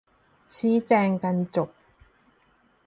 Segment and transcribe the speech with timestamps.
[0.55, 1.69] ชี้แจงกัน จบ